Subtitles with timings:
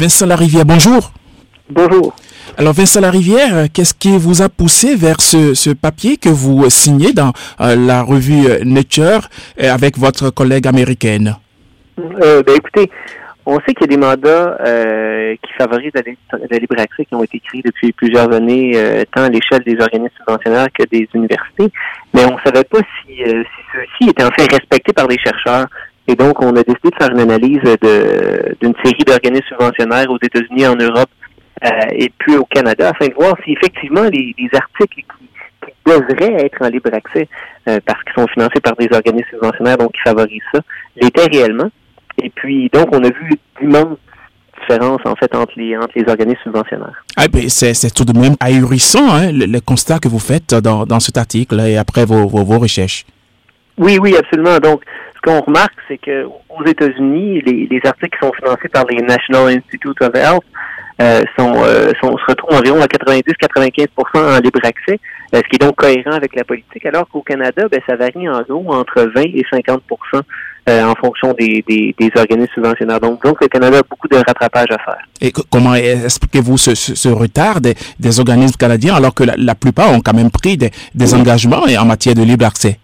[0.00, 1.12] Vincent Larivière, bonjour.
[1.68, 2.16] Bonjour.
[2.56, 7.34] Alors Vincent Larivière, qu'est-ce qui vous a poussé vers ce, papier que vous signez dans
[7.60, 9.28] euh, la revue Nature
[9.62, 11.36] euh, avec votre collègue américaine?
[11.98, 12.90] Euh, ben, Écoutez,
[13.44, 14.56] on sait qu'il y a des mandats
[15.42, 18.72] qui favorisent la, libre accès qui ont été créés depuis plusieurs années,
[19.14, 21.70] tant à l'échelle des organismes subventionnaires que des universités,
[22.14, 25.66] mais on ne savait pas si, si ceux-ci étaient en fait respectés par les chercheurs.
[26.10, 27.60] Et donc, on a décidé de faire une analyse
[28.60, 31.08] d'une série d'organismes subventionnaires aux États-Unis, en Europe
[31.64, 36.62] euh, et puis au Canada, afin de voir si effectivement les, articles qui, devraient être
[36.62, 37.28] en libre accès,
[37.68, 40.60] euh, parce qu'ils sont financés par des organismes subventionnaires, donc qui favorisent ça,
[40.96, 41.70] l'étaient réellement.
[42.20, 43.98] Et puis, donc, on a vu d'immenses
[44.60, 47.04] différences, en fait, entre les, entre les organismes subventionnaires.
[47.16, 51.00] Ah, ben, c'est tout de même ahurissant, hein, le, constat que vous faites dans, dans
[51.00, 53.06] cet article et après vos, vos, vos recherches.
[53.78, 54.58] Oui, oui, absolument.
[54.58, 54.82] Donc,
[55.20, 59.02] ce qu'on remarque, c'est que aux États-Unis, les, les, articles qui sont financés par les
[59.02, 60.44] National Institute of Health
[61.00, 64.98] euh, sont, euh, sont, se retrouvent environ à 90-95% en libre accès,
[65.34, 68.28] euh, ce qui est donc cohérent avec la politique, alors qu'au Canada, ben, ça varie
[68.28, 70.22] en gros entre 20 et 50%
[70.68, 73.00] en fonction des, des, organismes subventionnaires.
[73.00, 74.98] Donc, le Canada a beaucoup de rattrapage à faire.
[75.20, 80.30] Et comment expliquez-vous ce, retard des, organismes canadiens alors que la, plupart ont quand même
[80.30, 82.78] pris des engagements en matière de libre accès?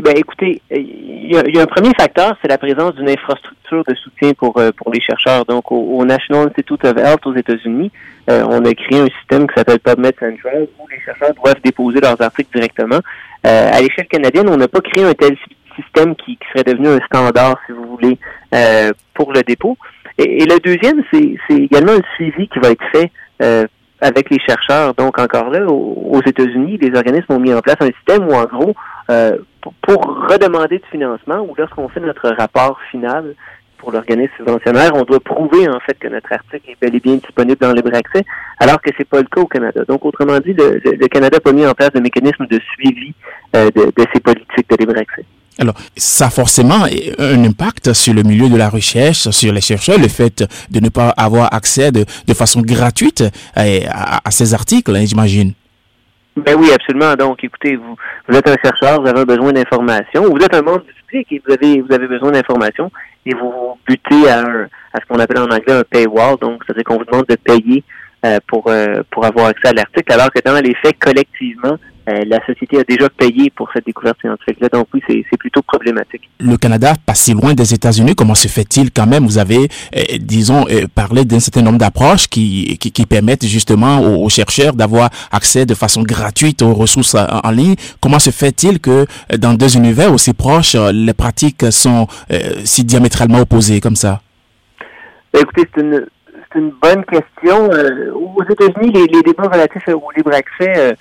[0.00, 4.32] Ben écoutez, il y, a, un premier facteur, c'est la présence d'une infrastructure de soutien
[4.32, 5.44] pour euh, pour les chercheurs.
[5.44, 7.90] Donc, au, National Institute of Health aux États-Unis,
[8.30, 12.00] euh, on a créé un système qui s'appelle PubMed Central où les chercheurs doivent déposer
[12.00, 13.00] leurs articles directement.
[13.46, 15.36] Euh, à l'échelle canadienne, on n'a pas créé un tel
[15.76, 18.18] système qui, serait devenu un standard, si vous voulez,
[19.14, 19.76] pour le dépôt.
[20.18, 23.10] Et, le deuxième, c'est également le suivi qui va être fait
[24.02, 24.94] avec les chercheurs.
[24.94, 28.44] Donc, encore là, aux, États-Unis, les organismes ont mis en place un système où, en
[28.44, 28.74] gros,
[29.10, 29.38] euh,
[29.80, 33.34] pour, redemander du financement ou lorsqu'on fait notre rapport final
[33.78, 37.16] pour l'organisme subventionnaire, on doit prouver en fait que notre article est bel et bien
[37.16, 38.24] disponible dans le libre accès,
[38.60, 39.84] alors que c'est pas le cas au Canada.
[39.88, 43.14] Donc, autrement dit, le, Canada n'a pas mis en place de mécanisme de suivi
[43.56, 45.24] euh, de, de ces politiques de libre accès.
[45.58, 46.86] Alors, ça a forcément
[47.18, 50.88] un impact sur le milieu de la recherche, sur les chercheurs, le fait de ne
[50.88, 52.04] pas avoir accès de,
[52.34, 53.22] façon gratuite
[53.54, 55.52] à, à, ces articles, hein, j'imagine.
[56.36, 57.14] Ben oui, absolument.
[57.14, 57.94] Donc, écoutez, vous,
[58.26, 61.42] vous êtes un chercheur, vous avez besoin d'informations, vous êtes un membre du public et
[61.46, 62.90] vous avez, vous avez besoin d'informations
[63.26, 64.40] et vous butez à,
[64.94, 66.36] à ce qu'on appelle en anglais un paywall.
[66.40, 67.84] Donc, c'est-à-dire qu'on vous demande de payer
[68.24, 71.78] euh, pour, euh, pour avoir accès à l'article, alors que dans les faits, collectivement,
[72.08, 74.68] euh, la société a déjà payé pour cette découverte scientifique-là.
[74.72, 76.22] Donc oui, c'est plutôt problématique.
[76.40, 79.24] Le Canada, pas si loin des États-Unis, comment se fait-il quand même?
[79.24, 84.00] Vous avez, euh, disons, euh, parlé d'un certain nombre d'approches qui, qui, qui, permettent justement
[84.00, 87.76] aux, chercheurs d'avoir accès de façon gratuite aux ressources en, ligne.
[88.00, 89.06] Comment se fait-il que
[89.38, 92.06] dans deux univers aussi proches, les pratiques sont
[92.64, 94.22] si diamétralement opposées comme ça?
[95.32, 96.06] Ben, Écoutez, c'est une,
[96.54, 97.68] une, bonne question.
[98.14, 100.94] aux États-Unis, les, débats relatifs au libre accès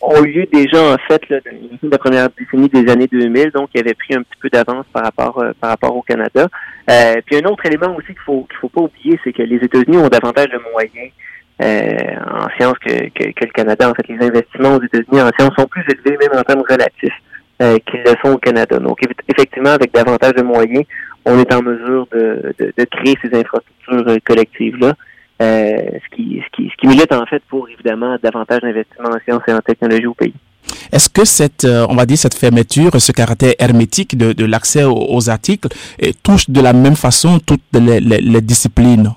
[0.00, 3.80] ont eu lieu déjà en fait dans la première décennie des années 2000, donc il
[3.80, 6.48] avait pris un petit peu d'avance par rapport euh, par rapport au Canada.
[6.90, 9.56] Euh, puis un autre élément aussi qu'il faut qu'il faut pas oublier, c'est que les
[9.56, 11.12] États-Unis ont davantage de moyens
[11.62, 13.90] euh, en sciences que, que, le Canada.
[13.90, 17.14] En fait, les investissements aux États-Unis en sciences sont plus élevés même en termes relatifs
[17.58, 18.78] qu'ils le sont au Canada.
[18.78, 20.84] Donc effectivement, avec davantage de moyens,
[21.26, 24.94] on est en mesure de, de, de créer ces infrastructures collectives là.
[25.42, 29.20] Euh, ce, qui, ce, qui, ce qui milite en fait pour évidemment davantage d'investissements en
[29.22, 30.32] sciences et en technologie au pays.
[30.90, 34.84] Est-ce que cette, euh, on va dire, cette fermeture, ce caractère hermétique de, de l'accès
[34.84, 35.68] aux, articles
[36.22, 39.10] touche de la même façon toutes les, les, disciplines?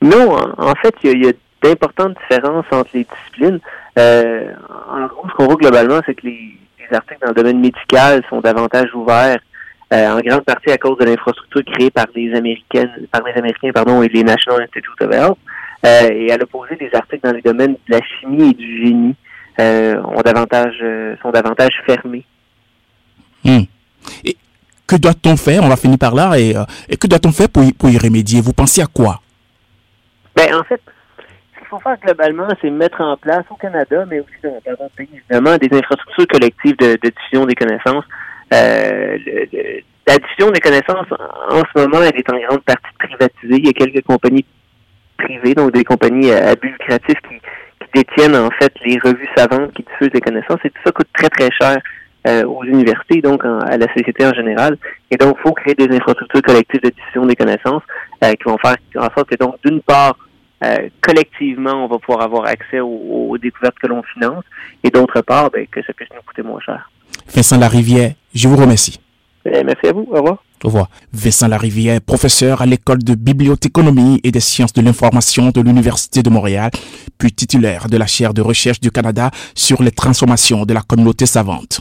[0.00, 1.32] Non, en, fait, il y a,
[1.62, 3.60] d'importantes différences entre les disciplines.
[4.00, 4.50] Euh,
[4.90, 8.24] en gros, ce qu'on voit globalement, c'est que les, les, articles dans le domaine médical
[8.28, 9.38] sont davantage ouverts
[9.92, 13.70] euh, en grande partie à cause de l'infrastructure créée par les Américaines, par les Américains,
[13.74, 15.38] pardon, et les National Institute of Health.
[15.84, 19.14] Euh, et à l'opposé, des articles dans les domaines de la chimie et du génie
[19.60, 20.82] euh, ont davantage,
[21.20, 22.24] sont davantage fermés.
[23.44, 23.64] Hmm.
[24.24, 24.36] Et
[24.86, 25.62] que doit-on faire?
[25.62, 26.38] On va finir par là.
[26.38, 26.54] Et,
[26.96, 28.40] que doit-on faire pour y, pour y remédier?
[28.40, 29.20] Vous pensez à quoi?
[30.34, 30.80] Ben en fait,
[31.18, 34.94] ce qu'il faut faire globalement, c'est mettre en place au Canada, mais aussi dans d'autres
[34.96, 38.04] pays, évidemment, des infrastructures collectives de, de diffusion des connaissances
[38.52, 39.18] euh,
[40.06, 41.06] la diffusion des connaissances,
[41.50, 43.56] en ce moment, elle est en grande partie privatisée.
[43.58, 44.44] Il y a quelques compagnies
[45.16, 47.40] privées, donc des compagnies à but lucratif qui,
[47.94, 50.58] détiennent en fait les revues savantes qui diffusent des connaissances.
[50.64, 51.76] Et tout ça coûte très, très cher
[52.26, 54.78] euh, aux universités, donc à la société en général.
[55.10, 57.82] Et donc, il faut créer des infrastructures collectives de diffusion des connaissances
[58.24, 60.16] euh, qui vont faire en sorte que, donc, d'une part,
[61.00, 64.44] collectivement, on va pouvoir avoir accès aux, découvertes que l'on finance,
[64.84, 66.90] et d'autre part, ben, que ça puisse nous coûter moins cher.
[67.34, 69.00] Vincent Larivière, je vous remercie.
[69.44, 70.06] Eh, merci à vous.
[70.10, 70.44] Au revoir.
[70.62, 70.88] Au revoir.
[71.12, 76.30] Vincent Larivière, professeur à l'école de bibliothéconomie et des sciences de l'information de l'Université de
[76.30, 76.70] Montréal,
[77.18, 81.26] puis titulaire de la chaire de recherche du Canada sur les transformations de la communauté
[81.26, 81.80] savante.